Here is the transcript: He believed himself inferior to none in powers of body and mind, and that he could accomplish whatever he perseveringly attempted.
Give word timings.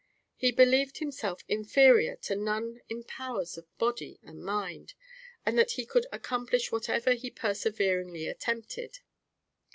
He 0.35 0.51
believed 0.51 0.97
himself 0.97 1.43
inferior 1.47 2.15
to 2.23 2.35
none 2.35 2.81
in 2.89 3.03
powers 3.03 3.55
of 3.55 3.67
body 3.77 4.19
and 4.23 4.43
mind, 4.43 4.95
and 5.45 5.59
that 5.59 5.73
he 5.73 5.85
could 5.85 6.07
accomplish 6.11 6.71
whatever 6.71 7.13
he 7.13 7.29
perseveringly 7.29 8.25
attempted. 8.25 9.01